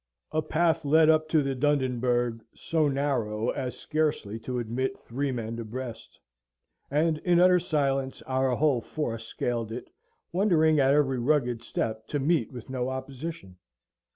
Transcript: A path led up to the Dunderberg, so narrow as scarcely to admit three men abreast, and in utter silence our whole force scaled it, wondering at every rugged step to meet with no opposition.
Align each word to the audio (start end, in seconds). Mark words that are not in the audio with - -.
A 0.31 0.41
path 0.41 0.83
led 0.83 1.09
up 1.11 1.29
to 1.29 1.43
the 1.43 1.53
Dunderberg, 1.53 2.41
so 2.55 2.87
narrow 2.87 3.49
as 3.51 3.77
scarcely 3.77 4.39
to 4.39 4.57
admit 4.57 4.97
three 4.97 5.31
men 5.31 5.59
abreast, 5.59 6.19
and 6.89 7.19
in 7.19 7.39
utter 7.39 7.59
silence 7.59 8.23
our 8.23 8.55
whole 8.55 8.81
force 8.81 9.25
scaled 9.27 9.71
it, 9.71 9.91
wondering 10.31 10.79
at 10.79 10.95
every 10.95 11.19
rugged 11.19 11.61
step 11.61 12.07
to 12.07 12.17
meet 12.17 12.51
with 12.51 12.67
no 12.67 12.89
opposition. 12.89 13.57